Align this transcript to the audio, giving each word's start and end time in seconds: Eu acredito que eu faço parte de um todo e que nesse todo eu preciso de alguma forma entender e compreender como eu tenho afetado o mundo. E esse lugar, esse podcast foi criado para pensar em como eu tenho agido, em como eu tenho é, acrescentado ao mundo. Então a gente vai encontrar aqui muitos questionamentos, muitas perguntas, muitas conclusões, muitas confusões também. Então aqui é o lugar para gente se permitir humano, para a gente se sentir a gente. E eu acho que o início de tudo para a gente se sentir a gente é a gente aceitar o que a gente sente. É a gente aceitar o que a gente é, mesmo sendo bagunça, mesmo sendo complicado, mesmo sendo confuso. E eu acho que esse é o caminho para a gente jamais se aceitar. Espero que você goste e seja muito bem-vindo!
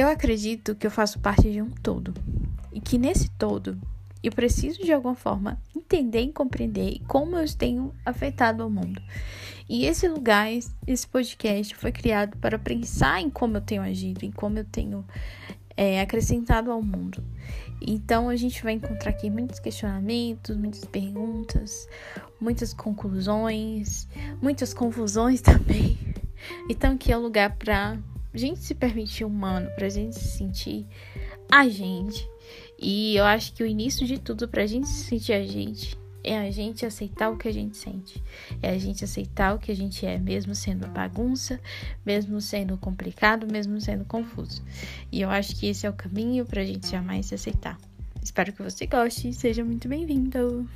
Eu 0.00 0.08
acredito 0.08 0.74
que 0.74 0.86
eu 0.86 0.90
faço 0.90 1.18
parte 1.18 1.52
de 1.52 1.60
um 1.60 1.68
todo 1.68 2.14
e 2.72 2.80
que 2.80 2.96
nesse 2.96 3.30
todo 3.32 3.78
eu 4.22 4.32
preciso 4.32 4.82
de 4.82 4.94
alguma 4.94 5.14
forma 5.14 5.60
entender 5.76 6.22
e 6.22 6.32
compreender 6.32 7.02
como 7.06 7.36
eu 7.36 7.44
tenho 7.54 7.94
afetado 8.02 8.66
o 8.66 8.70
mundo. 8.70 8.98
E 9.68 9.84
esse 9.84 10.08
lugar, 10.08 10.48
esse 10.86 11.06
podcast 11.06 11.76
foi 11.76 11.92
criado 11.92 12.34
para 12.38 12.58
pensar 12.58 13.20
em 13.20 13.28
como 13.28 13.58
eu 13.58 13.60
tenho 13.60 13.82
agido, 13.82 14.24
em 14.24 14.30
como 14.30 14.58
eu 14.58 14.64
tenho 14.64 15.04
é, 15.76 16.00
acrescentado 16.00 16.72
ao 16.72 16.80
mundo. 16.80 17.22
Então 17.78 18.30
a 18.30 18.36
gente 18.36 18.62
vai 18.62 18.72
encontrar 18.72 19.10
aqui 19.10 19.28
muitos 19.28 19.58
questionamentos, 19.58 20.56
muitas 20.56 20.86
perguntas, 20.86 21.86
muitas 22.40 22.72
conclusões, 22.72 24.08
muitas 24.40 24.72
confusões 24.72 25.42
também. 25.44 25.98
Então 26.70 26.94
aqui 26.94 27.12
é 27.12 27.18
o 27.18 27.20
lugar 27.20 27.54
para 27.56 27.98
gente 28.38 28.60
se 28.60 28.74
permitir 28.74 29.24
humano, 29.24 29.70
para 29.74 29.86
a 29.86 29.90
gente 29.90 30.18
se 30.18 30.38
sentir 30.38 30.86
a 31.50 31.68
gente. 31.68 32.28
E 32.78 33.16
eu 33.16 33.24
acho 33.24 33.52
que 33.52 33.62
o 33.62 33.66
início 33.66 34.06
de 34.06 34.18
tudo 34.18 34.48
para 34.48 34.62
a 34.62 34.66
gente 34.66 34.88
se 34.88 35.04
sentir 35.04 35.32
a 35.32 35.44
gente 35.44 35.98
é 36.22 36.38
a 36.38 36.50
gente 36.50 36.84
aceitar 36.84 37.30
o 37.30 37.36
que 37.36 37.48
a 37.48 37.52
gente 37.52 37.76
sente. 37.76 38.22
É 38.62 38.70
a 38.70 38.78
gente 38.78 39.04
aceitar 39.04 39.54
o 39.54 39.58
que 39.58 39.72
a 39.72 39.76
gente 39.76 40.04
é, 40.04 40.18
mesmo 40.18 40.54
sendo 40.54 40.86
bagunça, 40.88 41.58
mesmo 42.04 42.40
sendo 42.40 42.76
complicado, 42.76 43.46
mesmo 43.50 43.80
sendo 43.80 44.04
confuso. 44.04 44.62
E 45.10 45.20
eu 45.20 45.30
acho 45.30 45.56
que 45.56 45.66
esse 45.66 45.86
é 45.86 45.90
o 45.90 45.94
caminho 45.94 46.44
para 46.44 46.62
a 46.62 46.64
gente 46.64 46.90
jamais 46.90 47.26
se 47.26 47.34
aceitar. 47.34 47.78
Espero 48.22 48.52
que 48.52 48.62
você 48.62 48.86
goste 48.86 49.28
e 49.28 49.32
seja 49.32 49.64
muito 49.64 49.88
bem-vindo! 49.88 50.68